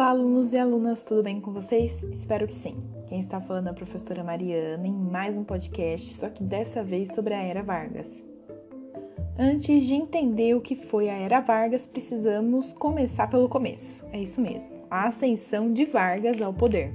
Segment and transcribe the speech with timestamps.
[0.00, 2.02] Olá, alunos e alunas, tudo bem com vocês?
[2.04, 2.74] Espero que sim.
[3.06, 7.12] Quem está falando é a professora Mariana em mais um podcast, só que dessa vez
[7.14, 8.08] sobre a Era Vargas.
[9.38, 14.02] Antes de entender o que foi a Era Vargas, precisamos começar pelo começo.
[14.10, 16.94] É isso mesmo, a ascensão de Vargas ao poder.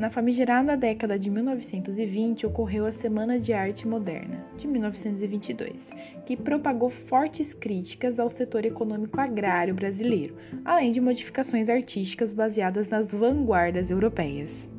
[0.00, 5.90] Na famigerada década de 1920 ocorreu a Semana de Arte Moderna, de 1922,
[6.24, 13.12] que propagou fortes críticas ao setor econômico agrário brasileiro, além de modificações artísticas baseadas nas
[13.12, 14.70] vanguardas europeias.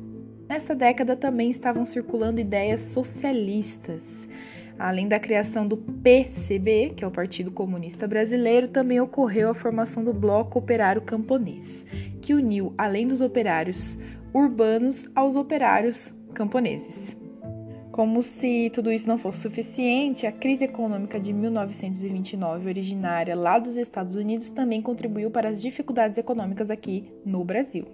[0.48, 4.02] Nessa década também estavam circulando ideias socialistas.
[4.76, 10.02] Além da criação do PCB, que é o Partido Comunista Brasileiro, também ocorreu a formação
[10.02, 11.86] do Bloco Operário Camponês,
[12.20, 13.96] que uniu, além dos operários
[14.32, 17.16] urbanos aos operários camponeses.
[17.92, 23.76] Como se tudo isso não fosse suficiente, a crise econômica de 1929, originária lá dos
[23.76, 27.86] Estados Unidos, também contribuiu para as dificuldades econômicas aqui no Brasil.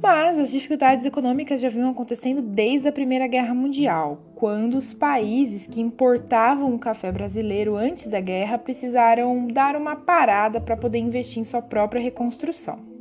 [0.00, 5.66] Mas as dificuldades econômicas já vinham acontecendo desde a Primeira Guerra Mundial, quando os países
[5.66, 11.40] que importavam o café brasileiro antes da guerra precisaram dar uma parada para poder investir
[11.40, 12.93] em sua própria reconstrução.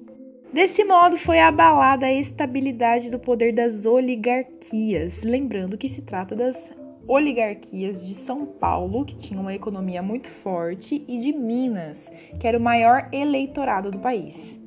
[0.53, 5.23] Desse modo, foi abalada a estabilidade do poder das oligarquias.
[5.23, 6.55] Lembrando que se trata das
[7.07, 12.59] oligarquias de São Paulo, que tinha uma economia muito forte, e de Minas, que era
[12.59, 14.61] o maior eleitorado do país.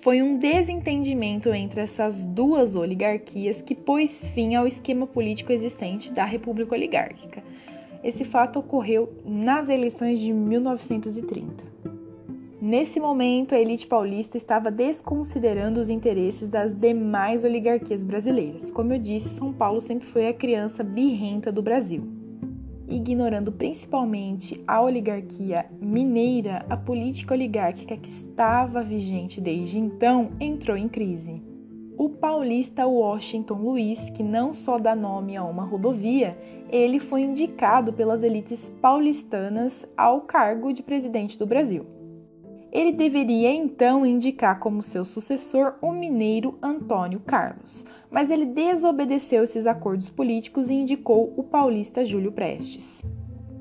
[0.00, 6.24] Foi um desentendimento entre essas duas oligarquias que pôs fim ao esquema político existente da
[6.24, 7.42] República Oligárquica.
[8.02, 11.93] Esse fato ocorreu nas eleições de 1930.
[12.66, 18.70] Nesse momento, a elite paulista estava desconsiderando os interesses das demais oligarquias brasileiras.
[18.70, 22.08] Como eu disse, São Paulo sempre foi a criança birrenta do Brasil.
[22.88, 30.88] Ignorando principalmente a oligarquia mineira, a política oligárquica que estava vigente desde então entrou em
[30.88, 31.42] crise.
[31.98, 36.34] O paulista Washington Luiz, que não só dá nome a uma rodovia,
[36.70, 41.84] ele foi indicado pelas elites paulistanas ao cargo de presidente do Brasil.
[42.74, 49.64] Ele deveria então indicar como seu sucessor o mineiro Antônio Carlos, mas ele desobedeceu esses
[49.64, 53.00] acordos políticos e indicou o paulista Júlio Prestes.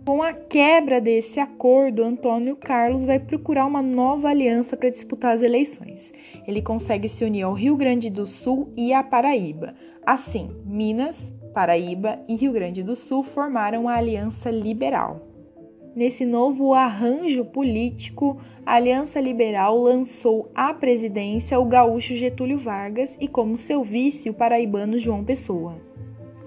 [0.04, 5.44] Com a quebra desse acordo, Antônio Carlos vai procurar uma nova aliança para disputar as
[5.44, 6.12] eleições.
[6.48, 9.76] Ele consegue se unir ao Rio Grande do Sul e à Paraíba.
[10.04, 11.16] Assim, Minas,
[11.54, 15.33] Paraíba e Rio Grande do Sul formaram a Aliança Liberal.
[15.96, 23.28] Nesse novo arranjo político, a Aliança Liberal lançou à presidência o gaúcho Getúlio Vargas e,
[23.28, 25.76] como seu vice, o paraibano João Pessoa.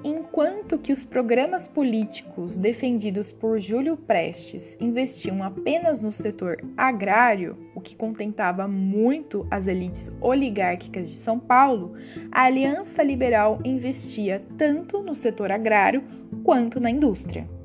[0.03, 7.81] Enquanto que os programas políticos defendidos por Júlio Prestes investiam apenas no setor agrário, o
[7.81, 11.95] que contentava muito as elites oligárquicas de São Paulo,
[12.33, 16.03] a Aliança Liberal investia tanto no setor agrário
[16.43, 17.56] quanto na indústria.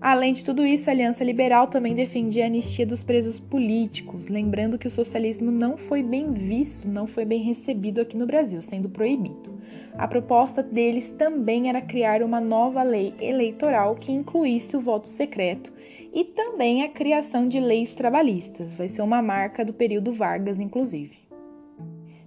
[0.00, 4.78] Além de tudo isso, a Aliança Liberal também defendia a anistia dos presos políticos, lembrando
[4.78, 8.88] que o socialismo não foi bem visto, não foi bem recebido aqui no Brasil, sendo
[8.88, 9.58] proibido.
[9.94, 15.72] A proposta deles também era criar uma nova lei eleitoral que incluísse o voto secreto
[16.14, 18.76] e também a criação de leis trabalhistas.
[18.76, 21.18] Vai ser uma marca do período Vargas, inclusive.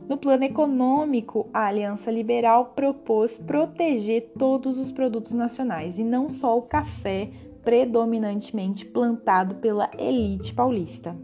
[0.09, 6.57] No plano econômico, a Aliança Liberal propôs proteger todos os produtos nacionais e não só
[6.57, 7.29] o café,
[7.63, 11.15] predominantemente plantado pela elite paulista.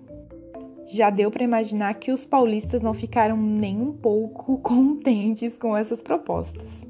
[0.87, 6.01] Já deu para imaginar que os paulistas não ficaram nem um pouco contentes com essas
[6.01, 6.85] propostas.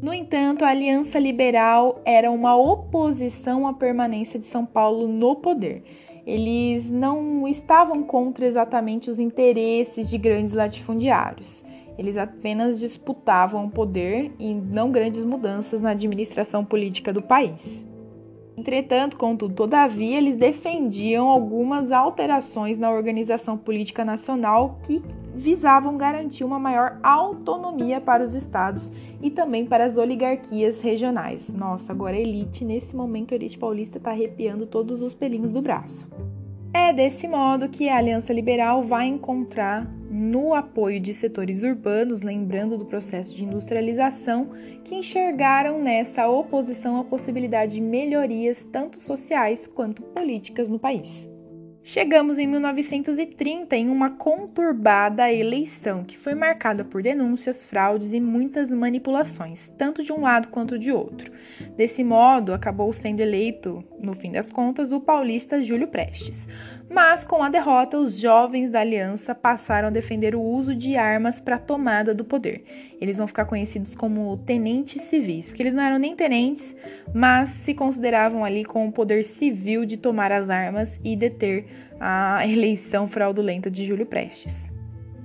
[0.00, 5.82] No entanto, a Aliança Liberal era uma oposição à permanência de São Paulo no poder.
[6.26, 11.62] Eles não estavam contra exatamente os interesses de grandes latifundiários.
[11.98, 17.84] Eles apenas disputavam o poder e não grandes mudanças na administração política do país.
[18.60, 25.02] Entretanto, contudo, todavia, eles defendiam algumas alterações na organização política nacional que
[25.34, 28.92] visavam garantir uma maior autonomia para os estados
[29.22, 31.54] e também para as oligarquias regionais.
[31.54, 35.62] Nossa, agora a elite, nesse momento, a elite paulista está arrepiando todos os pelinhos do
[35.62, 36.06] braço.
[36.74, 42.76] É desse modo que a Aliança Liberal vai encontrar no apoio de setores urbanos, lembrando
[42.76, 44.50] do processo de industrialização,
[44.84, 51.26] que enxergaram nessa oposição a possibilidade de melhorias tanto sociais quanto políticas no país.
[51.82, 58.70] Chegamos em 1930 em uma conturbada eleição que foi marcada por denúncias, fraudes e muitas
[58.70, 61.32] manipulações, tanto de um lado quanto de outro.
[61.78, 66.46] Desse modo, acabou sendo eleito, no fim das contas, o paulista Júlio Prestes.
[66.92, 71.40] Mas com a derrota, os jovens da aliança passaram a defender o uso de armas
[71.40, 72.96] para a tomada do poder.
[73.00, 76.74] Eles vão ficar conhecidos como tenentes civis, porque eles não eram nem tenentes,
[77.14, 81.64] mas se consideravam ali com o poder civil de tomar as armas e deter
[82.00, 84.79] a eleição fraudulenta de Júlio Prestes.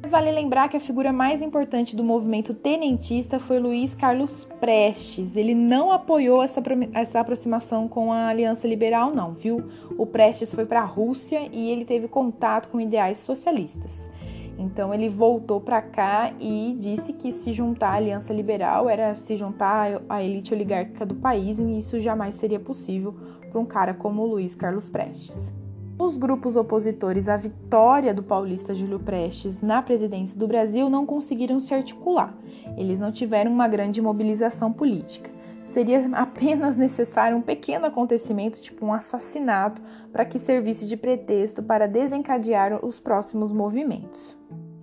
[0.08, 5.36] Vale lembrar que a figura mais importante do movimento tenentista foi Luiz Carlos Prestes.
[5.36, 6.62] Ele não apoiou essa,
[6.94, 9.64] essa aproximação com a Aliança Liberal, não, viu?
[9.98, 14.10] O Prestes foi para a Rússia e ele teve contato com ideais socialistas.
[14.58, 19.36] Então ele voltou para cá e disse que se juntar à Aliança Liberal era se
[19.36, 23.14] juntar à elite oligárquica do país e isso jamais seria possível
[23.50, 25.55] para um cara como Luiz Carlos Prestes.
[25.98, 31.62] Os grupos opositores à vitória do paulista Júlio Prestes na presidência do Brasil não conseguiram
[31.62, 32.36] se articular.
[32.76, 35.32] Eles não tiveram uma grande mobilização política.
[35.74, 39.82] Seria apenas necessário um pequeno acontecimento, tipo um assassinato,
[40.12, 44.38] para que servisse de pretexto para desencadear os próximos movimentos.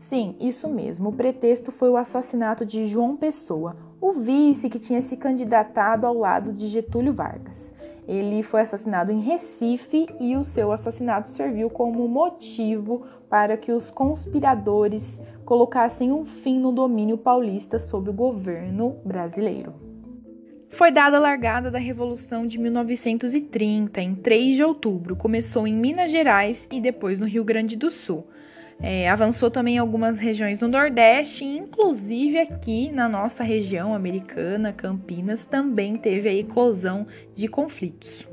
[0.08, 1.10] Sim, isso mesmo.
[1.10, 6.14] O pretexto foi o assassinato de João Pessoa, o vice que tinha se candidatado ao
[6.14, 7.71] lado de Getúlio Vargas.
[8.06, 13.90] Ele foi assassinado em Recife e o seu assassinato serviu como motivo para que os
[13.90, 19.74] conspiradores colocassem um fim no domínio paulista sob o governo brasileiro.
[20.70, 25.14] Foi dada a largada da Revolução de 1930, em 3 de outubro.
[25.14, 28.26] Começou em Minas Gerais e depois no Rio Grande do Sul.
[28.84, 35.44] É, avançou também em algumas regiões do Nordeste, inclusive aqui na nossa região americana, Campinas,
[35.44, 38.26] também teve a eclosão de conflitos.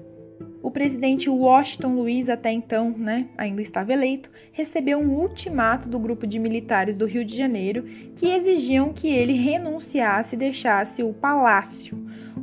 [0.63, 6.25] O presidente Washington Luiz, até então, né, ainda estava eleito, recebeu um ultimato do grupo
[6.25, 7.83] de militares do Rio de Janeiro
[8.15, 11.95] que exigiam que ele renunciasse e deixasse o palácio.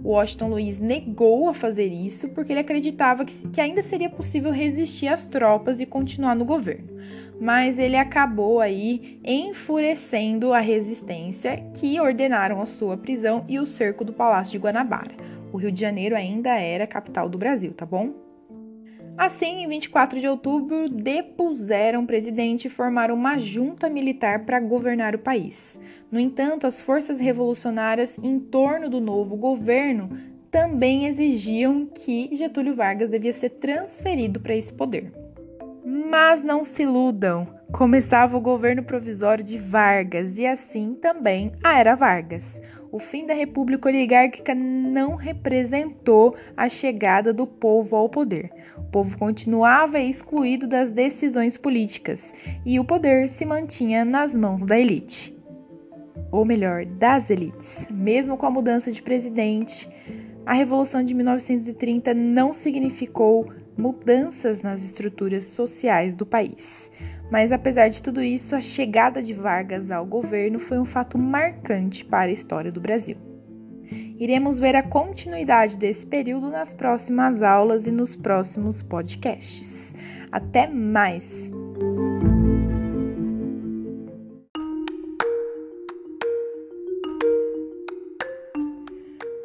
[0.05, 5.09] Washington Luiz negou a fazer isso porque ele acreditava que, que ainda seria possível resistir
[5.09, 6.97] às tropas e continuar no governo
[7.41, 14.05] mas ele acabou aí enfurecendo a resistência que ordenaram a sua prisão e o cerco
[14.05, 15.15] do Palácio de Guanabara.
[15.53, 18.27] O Rio de Janeiro ainda era capital do Brasil, tá bom?
[19.17, 25.15] Assim, em 24 de outubro, depuseram o presidente e formaram uma junta militar para governar
[25.15, 25.79] o país.
[26.13, 30.11] No entanto, as forças revolucionárias em torno do novo governo
[30.51, 35.26] também exigiam que Getúlio Vargas devia ser transferido para esse poder.
[35.89, 41.95] Mas não se iludam, começava o governo provisório de Vargas e assim também a era
[41.95, 42.61] Vargas.
[42.91, 48.51] O fim da República Oligárquica não representou a chegada do povo ao poder.
[48.77, 52.35] O povo continuava excluído das decisões políticas
[52.65, 55.39] e o poder se mantinha nas mãos da elite.
[56.33, 57.87] Ou melhor, das elites.
[57.89, 59.89] Mesmo com a mudança de presidente,
[60.45, 66.91] a Revolução de 1930 não significou mudanças nas estruturas sociais do país.
[67.31, 72.05] Mas apesar de tudo isso, a chegada de Vargas ao governo foi um fato marcante
[72.05, 73.17] para a história do Brasil.
[74.19, 79.95] Iremos ver a continuidade desse período nas próximas aulas e nos próximos podcasts.
[80.33, 81.56] Até mais!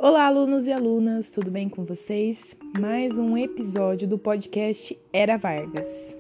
[0.04, 2.58] Olá, alunos e alunas, tudo bem com vocês?
[2.80, 6.16] Mais um episódio do podcast Era Vargas.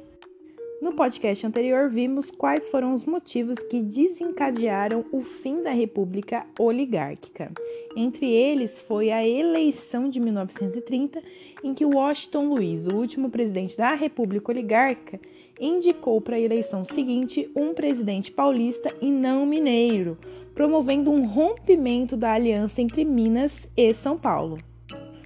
[0.80, 7.52] No podcast anterior, vimos quais foram os motivos que desencadearam o fim da República Oligárquica.
[7.98, 11.20] Entre eles foi a eleição de 1930,
[11.64, 15.20] em que Washington Luiz, o último presidente da República Oligárquica,
[15.62, 20.18] indicou para a eleição seguinte um presidente paulista e não mineiro
[20.54, 24.58] promovendo um rompimento da aliança entre Minas e São Paulo.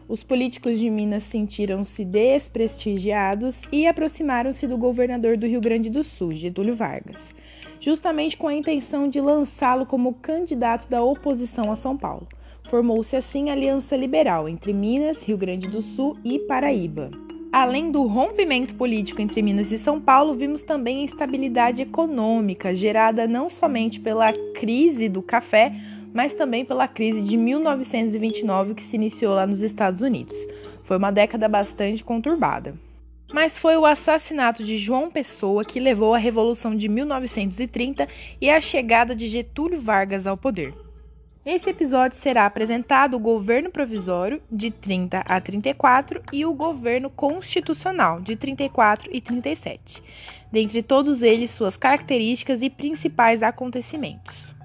[0.07, 6.31] Os políticos de Minas sentiram-se desprestigiados e aproximaram-se do governador do Rio Grande do Sul,
[6.31, 7.33] Getúlio Vargas,
[7.79, 12.27] justamente com a intenção de lançá-lo como candidato da oposição a São Paulo.
[12.69, 17.09] Formou-se assim a Aliança Liberal entre Minas, Rio Grande do Sul e Paraíba.
[17.57, 23.25] Além do rompimento político entre Minas e São Paulo, vimos também a instabilidade econômica gerada
[23.25, 25.73] não somente pela crise do café,
[26.13, 30.35] mas também pela crise de 1929 que se iniciou lá nos Estados Unidos.
[30.83, 32.75] Foi uma década bastante conturbada.
[33.31, 38.05] Mas foi o assassinato de João Pessoa que levou à Revolução de 1930
[38.41, 40.84] e a chegada de Getúlio Vargas ao poder.
[41.45, 48.19] Nesse episódio será apresentado o governo provisório, de 30 a 34, e o governo constitucional,
[48.19, 50.01] de 34 e 37,
[50.51, 54.55] dentre todos eles suas características e principais acontecimentos.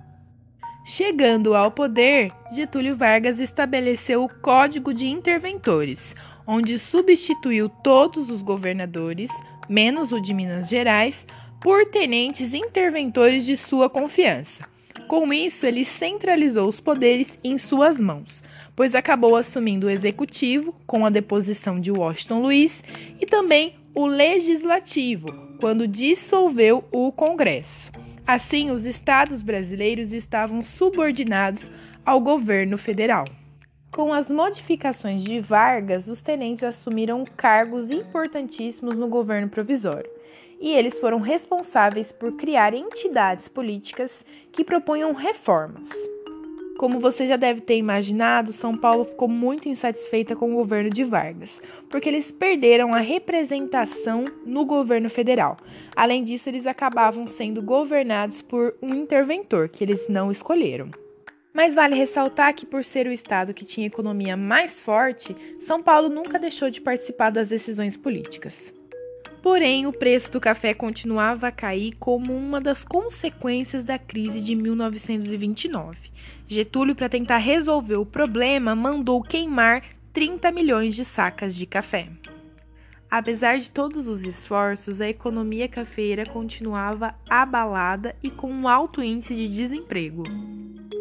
[0.82, 9.30] Chegando ao poder, Getúlio Vargas estabeleceu o Código de Interventores, onde substituiu todos os governadores,
[9.68, 11.26] menos o de Minas Gerais,
[11.60, 14.64] por tenentes interventores de sua confiança
[15.10, 18.44] com isso, ele centralizou os poderes em suas mãos,
[18.76, 22.80] pois acabou assumindo o executivo com a deposição de Washington Luiz
[23.20, 25.26] e também o legislativo,
[25.58, 27.90] quando dissolveu o Congresso.
[28.24, 31.68] Assim, os estados brasileiros estavam subordinados
[32.06, 33.24] ao governo federal.
[33.90, 40.19] Com as modificações de Vargas, os tenentes assumiram cargos importantíssimos no governo provisório
[40.60, 44.10] e eles foram responsáveis por criar entidades políticas
[44.52, 45.88] que propunham reformas.
[46.80, 51.04] Como você já deve ter imaginado, São Paulo ficou muito insatisfeita com o governo de
[51.04, 55.58] Vargas, porque eles perderam a representação no governo federal.
[55.94, 60.90] Além disso, eles acabavam sendo governados por um interventor que eles não escolheram.
[61.52, 66.08] Mas vale ressaltar que, por ser o estado que tinha economia mais forte, São Paulo
[66.08, 68.72] nunca deixou de participar das decisões políticas.
[69.42, 74.54] Porém, o preço do café continuava a cair como uma das consequências da crise de
[74.54, 75.96] 1929.
[76.46, 79.82] Getúlio, para tentar resolver o problema, mandou queimar
[80.12, 82.08] 30 milhões de sacas de café.
[83.10, 89.34] Apesar de todos os esforços, a economia cafeira continuava abalada e com um alto índice
[89.34, 90.22] de desemprego.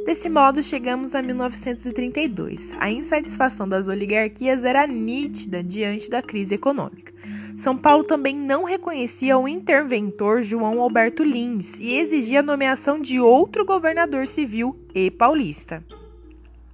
[0.06, 2.74] Desse modo, chegamos a 1932.
[2.80, 7.19] A insatisfação das oligarquias era nítida diante da crise econômica.
[7.58, 13.20] São Paulo também não reconhecia o interventor João Alberto Lins e exigia a nomeação de
[13.20, 15.84] outro governador civil e paulista.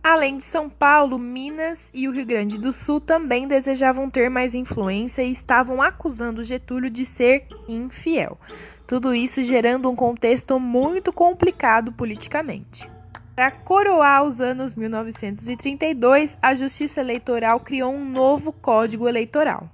[0.03, 4.53] Além de São Paulo, Minas e o Rio Grande do Sul também desejavam ter mais
[4.53, 8.37] influência e estavam acusando Getúlio de ser infiel.
[8.85, 12.87] Tudo isso gerando um contexto muito complicado politicamente.
[13.35, 19.69] Para coroar os anos 1932, a Justiça Eleitoral criou um novo Código Eleitoral.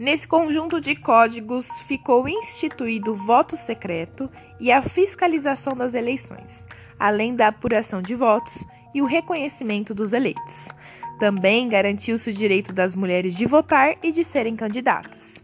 [0.00, 6.66] Nesse conjunto de códigos ficou instituído o voto secreto e a fiscalização das eleições,
[6.98, 8.64] além da apuração de votos
[8.94, 10.70] e o reconhecimento dos eleitos.
[11.18, 15.34] Também garantiu-se o direito das mulheres de votar e de serem candidatas.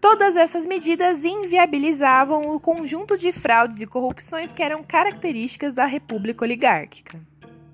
[0.00, 6.46] Todas essas medidas inviabilizavam o conjunto de fraudes e corrupções que eram características da República
[6.46, 7.20] Oligárquica.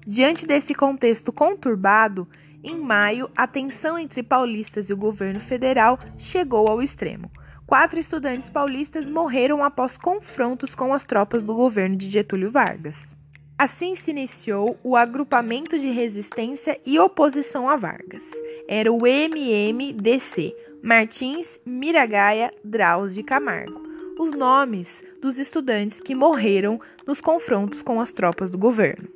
[0.05, 2.27] Diante desse contexto conturbado,
[2.65, 7.31] em maio, a tensão entre paulistas e o governo federal chegou ao extremo.
[7.67, 13.15] Quatro estudantes paulistas morreram após confrontos com as tropas do governo de Getúlio Vargas.
[13.59, 18.23] Assim se iniciou o agrupamento de resistência e oposição a Vargas.
[18.67, 23.81] Era o MMDC, Martins Miragaia Drauz de Camargo,
[24.19, 29.09] os nomes dos estudantes que morreram nos confrontos com as tropas do governo.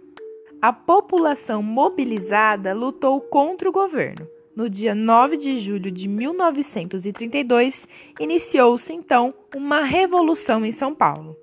[0.60, 4.26] A população mobilizada lutou contra o governo.
[4.56, 7.86] No dia 9 de julho de 1932,
[8.18, 11.36] iniciou-se então uma revolução em São Paulo.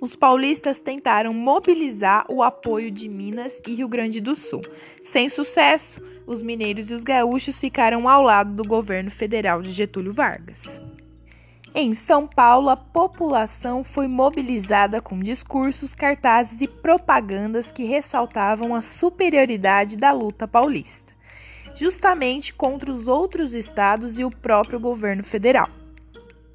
[0.00, 4.62] Os paulistas tentaram mobilizar o apoio de Minas e Rio Grande do Sul.
[5.04, 10.14] Sem sucesso, os mineiros e os gaúchos ficaram ao lado do governo federal de Getúlio
[10.14, 10.80] Vargas.
[11.74, 18.82] Em São Paulo, a população foi mobilizada com discursos, cartazes e propagandas que ressaltavam a
[18.82, 21.14] superioridade da luta paulista,
[21.74, 25.70] justamente contra os outros estados e o próprio governo federal.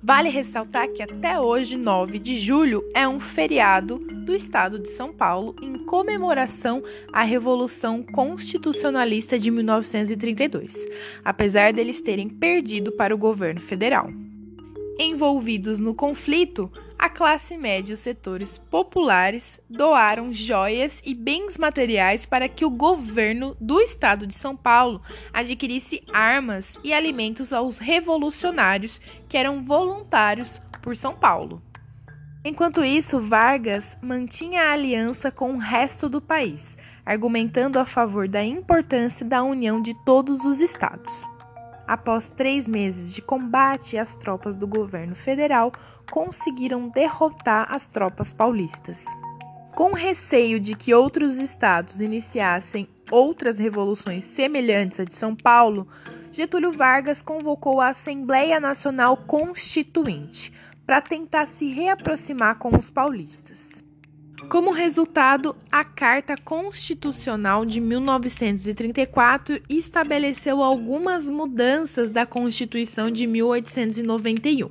[0.03, 5.11] Vale ressaltar que até hoje, 9 de julho, é um feriado do estado de São
[5.11, 10.75] Paulo em comemoração à Revolução Constitucionalista de 1932,
[11.25, 14.11] apesar deles terem perdido para o governo federal.
[14.99, 22.25] Envolvidos no conflito, a classe média e os setores populares doaram joias e bens materiais
[22.25, 24.99] para que o governo do estado de São Paulo
[25.31, 28.99] adquirisse armas e alimentos aos revolucionários
[29.29, 31.61] que eram voluntários por São Paulo.
[32.43, 36.75] Enquanto isso, Vargas mantinha a aliança com o resto do país,
[37.05, 41.13] argumentando a favor da importância da união de todos os estados.
[41.87, 45.71] Após três meses de combate, as tropas do governo federal
[46.11, 49.05] conseguiram derrotar as tropas paulistas.
[49.73, 55.87] Com receio de que outros estados iniciassem outras revoluções semelhantes à de São Paulo,
[56.31, 60.51] Getúlio Vargas convocou a Assembleia Nacional Constituinte
[60.85, 63.86] para tentar se reaproximar com os paulistas.
[64.45, 74.69] Como resultado, a Carta Constitucional de 1934 estabeleceu algumas mudanças da Constituição de 1891.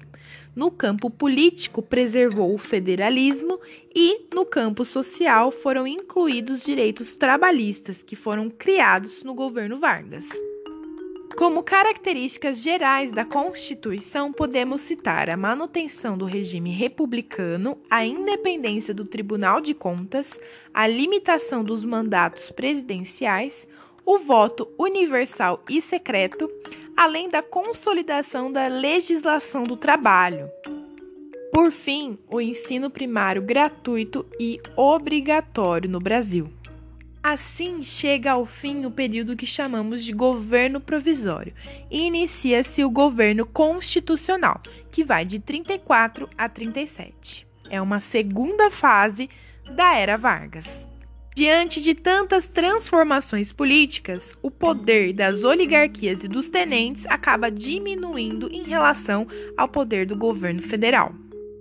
[0.54, 3.60] No campo político, preservou o federalismo
[3.94, 10.26] e, no campo social, foram incluídos direitos trabalhistas que foram criados no governo Vargas.
[11.36, 19.04] Como características gerais da Constituição, podemos citar a manutenção do regime republicano, a independência do
[19.04, 20.40] Tribunal de Contas,
[20.72, 23.68] a limitação dos mandatos presidenciais,
[24.04, 26.50] o voto universal e secreto,
[26.96, 30.48] além da consolidação da legislação do trabalho.
[31.52, 36.48] Por fim, o ensino primário gratuito e obrigatório no Brasil.
[37.28, 41.52] Assim chega ao fim o período que chamamos de governo provisório
[41.90, 44.60] e inicia-se o governo constitucional,
[44.92, 47.44] que vai de 34 a 37.
[47.68, 49.28] É uma segunda fase
[49.74, 50.86] da era Vargas.
[51.34, 58.62] Diante de tantas transformações políticas, o poder das oligarquias e dos tenentes acaba diminuindo em
[58.62, 61.12] relação ao poder do governo federal.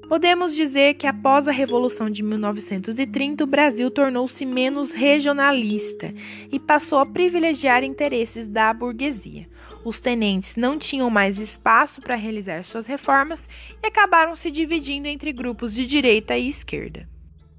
[0.07, 6.13] Podemos dizer que após a Revolução de 1930, o Brasil tornou-se menos regionalista
[6.51, 9.49] e passou a privilegiar interesses da burguesia.
[9.83, 13.49] Os tenentes não tinham mais espaço para realizar suas reformas
[13.81, 17.09] e acabaram se dividindo entre grupos de direita e esquerda.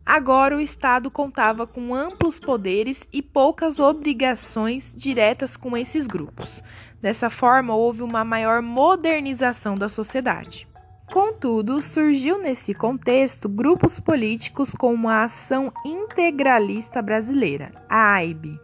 [0.04, 6.62] Agora o Estado contava com amplos poderes e poucas obrigações diretas com esses grupos.
[7.02, 10.68] Dessa forma, houve uma maior modernização da sociedade.
[11.12, 18.60] Contudo, surgiu nesse contexto grupos políticos como a Ação Integralista Brasileira, a AIB.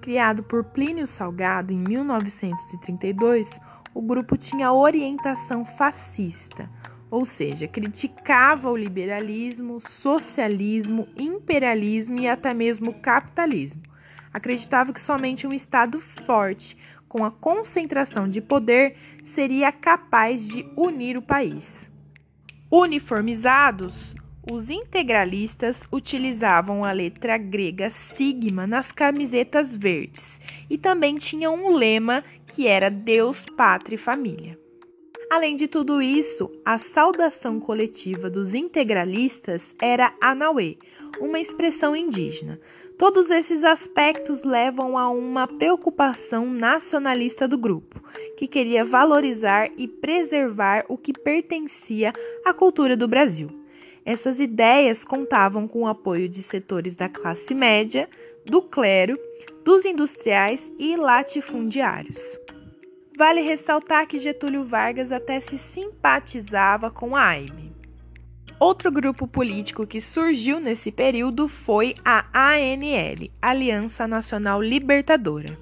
[0.00, 3.60] Criado por Plínio Salgado em 1932,
[3.92, 6.70] o grupo tinha orientação fascista,
[7.10, 13.82] ou seja, criticava o liberalismo, socialismo, imperialismo e até mesmo capitalismo.
[14.32, 16.76] Acreditava que somente um Estado forte,
[17.12, 21.86] com a concentração de poder, seria capaz de unir o país.
[22.70, 24.14] Uniformizados,
[24.50, 30.40] os integralistas utilizavam a letra grega sigma nas camisetas verdes
[30.70, 34.58] e também tinham um lema que era Deus, Pátria e Família.
[35.30, 40.78] Além de tudo isso, a saudação coletiva dos integralistas era Anauê,
[41.20, 42.58] uma expressão indígena.
[43.02, 48.00] Todos esses aspectos levam a uma preocupação nacionalista do grupo,
[48.38, 52.12] que queria valorizar e preservar o que pertencia
[52.44, 53.50] à cultura do Brasil.
[54.04, 58.08] Essas ideias contavam com o apoio de setores da classe média,
[58.46, 59.18] do clero,
[59.64, 62.20] dos industriais e latifundiários.
[63.18, 67.72] Vale ressaltar que Getúlio Vargas até se simpatizava com a AIME.
[68.62, 75.58] Outro grupo político que surgiu nesse período foi a ANL, Aliança Nacional Libertadora.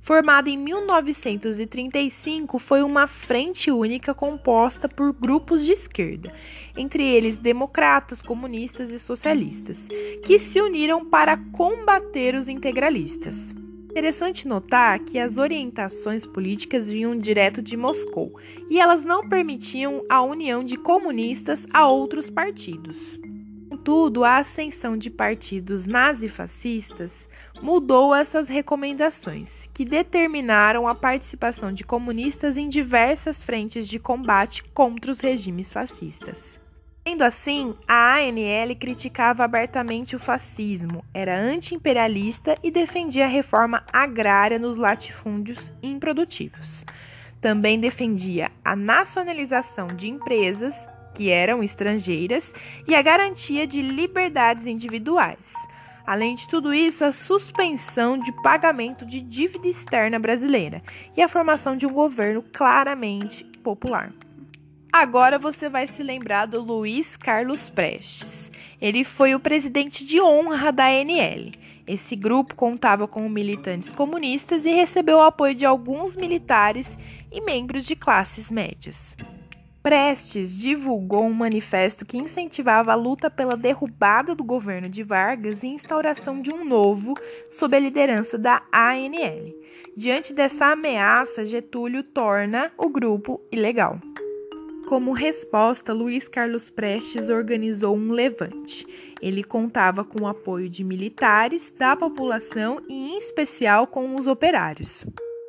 [0.00, 6.32] Formada em 1935, foi uma frente única composta por grupos de esquerda,
[6.76, 9.76] entre eles democratas, comunistas e socialistas,
[10.24, 13.52] que se uniram para combater os integralistas.
[13.90, 18.38] Interessante notar que as orientações políticas vinham direto de Moscou
[18.70, 23.18] e elas não permitiam a união de comunistas a outros partidos.
[23.68, 27.10] Contudo, a ascensão de partidos nazifascistas
[27.62, 35.10] mudou essas recomendações, que determinaram a participação de comunistas em diversas frentes de combate contra
[35.10, 36.57] os regimes fascistas.
[37.08, 44.58] Sendo assim, a ANL criticava abertamente o fascismo, era anti-imperialista e defendia a reforma agrária
[44.58, 46.84] nos latifúndios improdutivos.
[47.40, 50.74] Também defendia a nacionalização de empresas
[51.14, 52.52] que eram estrangeiras
[52.86, 55.54] e a garantia de liberdades individuais.
[56.06, 60.82] Além de tudo isso, a suspensão de pagamento de dívida externa brasileira
[61.16, 64.12] e a formação de um governo claramente popular.
[64.92, 68.50] Agora você vai se lembrar do Luiz Carlos Prestes.
[68.80, 71.50] Ele foi o presidente de honra da ANL.
[71.86, 76.88] Esse grupo contava com militantes comunistas e recebeu o apoio de alguns militares
[77.30, 79.14] e membros de classes médias.
[79.82, 85.68] Prestes divulgou um manifesto que incentivava a luta pela derrubada do governo de Vargas e
[85.68, 87.14] instauração de um novo
[87.50, 89.54] sob a liderança da ANL.
[89.96, 93.98] Diante dessa ameaça, Getúlio torna o grupo ilegal.
[94.88, 98.86] Como resposta, Luiz Carlos Prestes organizou um levante.
[99.20, 105.04] Ele contava com o apoio de militares, da população e, em especial, com os operários.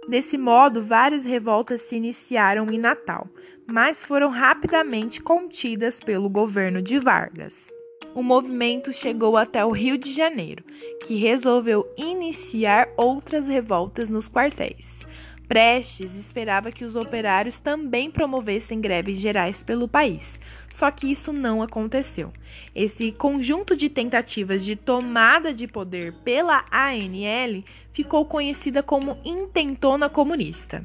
[0.10, 3.30] Desse modo, várias revoltas se iniciaram em Natal,
[3.66, 7.72] mas foram rapidamente contidas pelo governo de Vargas.
[8.14, 10.66] o movimento chegou até o Rio de Janeiro,
[11.06, 15.08] que resolveu iniciar outras revoltas nos quartéis.
[15.50, 21.60] Prestes esperava que os operários também promovessem greves gerais pelo país, só que isso não
[21.64, 22.32] aconteceu.
[22.76, 30.84] Esse conjunto de tentativas de tomada de poder pela ANL ficou conhecida como Intentona Comunista.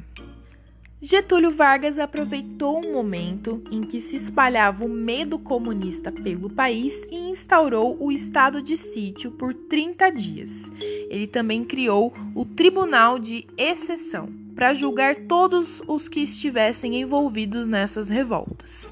[1.06, 7.28] Getúlio Vargas aproveitou um momento em que se espalhava o medo comunista pelo país e
[7.28, 10.72] instaurou o estado de sítio por 30 dias.
[11.10, 18.08] Ele também criou o Tribunal de Exceção para julgar todos os que estivessem envolvidos nessas
[18.08, 18.90] revoltas.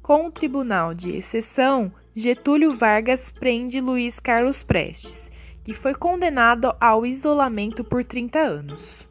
[0.00, 5.28] Com o Tribunal de Exceção, Getúlio Vargas prende Luiz Carlos Prestes,
[5.64, 9.07] que foi condenado ao isolamento por 30 anos.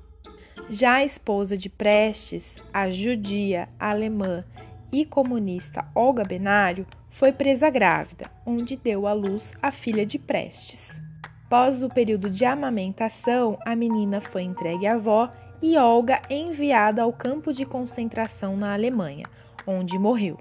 [0.70, 4.44] Já a esposa de Prestes, a judia, alemã
[4.92, 11.02] e comunista Olga Benário, foi presa grávida, onde deu à luz a filha de Prestes.
[11.46, 17.14] Após o período de amamentação, a menina foi entregue à avó e Olga enviada ao
[17.14, 19.26] campo de concentração na Alemanha,
[19.66, 20.38] onde morreu.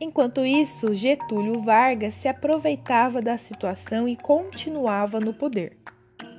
[0.00, 5.78] Enquanto isso, Getúlio Vargas se aproveitava da situação e continuava no poder.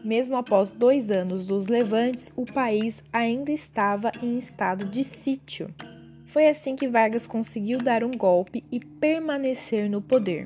[0.03, 5.69] Mesmo após dois anos dos levantes, o país ainda estava em estado de sítio.
[6.25, 10.45] Foi assim que Vargas conseguiu dar um golpe e permanecer no poder.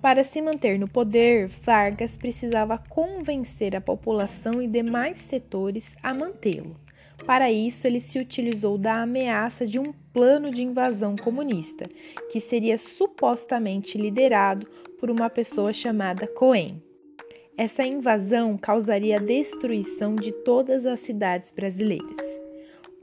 [0.00, 6.76] Para se manter no poder, Vargas precisava convencer a população e demais setores a mantê-lo.
[7.24, 11.88] Para isso, ele se utilizou da ameaça de um plano de invasão comunista,
[12.32, 14.66] que seria supostamente liderado
[14.98, 16.82] por uma pessoa chamada Cohen.
[17.56, 22.16] Essa invasão causaria a destruição de todas as cidades brasileiras.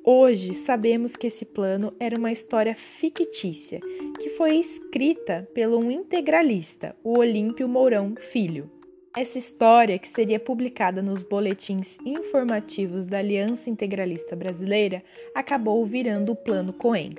[0.03, 3.79] Hoje sabemos que esse plano era uma história fictícia
[4.19, 8.71] que foi escrita pelo um integralista, o Olímpio Mourão Filho.
[9.15, 15.03] Essa história, que seria publicada nos boletins informativos da Aliança Integralista Brasileira,
[15.35, 17.15] acabou virando o Plano Cohen.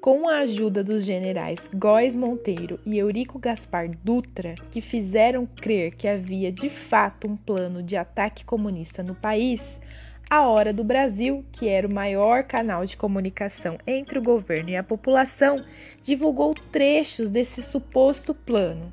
[0.00, 6.06] Com a ajuda dos generais Góes Monteiro e Eurico Gaspar Dutra, que fizeram crer que
[6.06, 9.60] havia de fato um plano de ataque comunista no país,
[10.30, 14.76] a Hora do Brasil, que era o maior canal de comunicação entre o governo e
[14.76, 15.64] a população,
[16.00, 18.92] divulgou trechos desse suposto plano.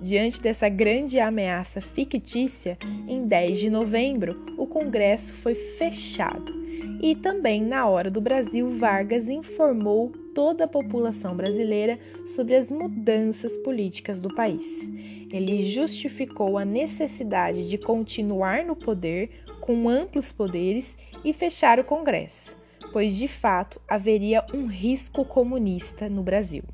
[0.00, 6.61] Diante dessa grande ameaça fictícia, em 10 de novembro, o Congresso foi fechado
[7.00, 13.56] e também na hora do Brasil, Vargas informou toda a população brasileira sobre as mudanças
[13.58, 14.88] políticas do país.
[15.30, 22.56] Ele justificou a necessidade de continuar no poder com amplos poderes e fechar o Congresso,
[22.92, 26.64] pois de fato haveria um risco comunista no Brasil.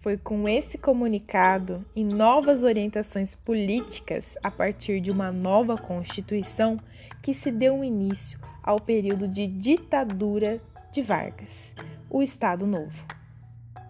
[0.00, 6.78] Foi com esse comunicado e novas orientações políticas a partir de uma nova Constituição
[7.20, 10.60] que se deu início ao período de ditadura
[10.92, 11.72] de Vargas,
[12.10, 13.06] o Estado Novo.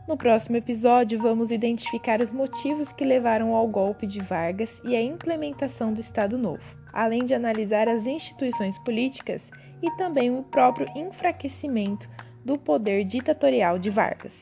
[0.07, 5.03] No próximo episódio, vamos identificar os motivos que levaram ao golpe de Vargas e à
[5.03, 6.63] implementação do Estado Novo,
[6.93, 9.51] além de analisar as instituições políticas
[9.83, 12.09] e também o próprio enfraquecimento
[12.45, 14.35] do poder ditatorial de Vargas.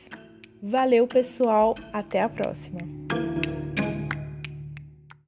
[0.62, 1.74] Valeu, pessoal.
[1.92, 2.78] Até a próxima.